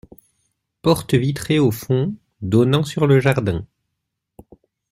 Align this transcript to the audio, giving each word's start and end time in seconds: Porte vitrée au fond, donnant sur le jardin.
Porte 0.81 1.13
vitrée 1.13 1.59
au 1.59 1.69
fond, 1.69 2.15
donnant 2.41 2.83
sur 2.83 3.05
le 3.05 3.19
jardin. 3.19 3.67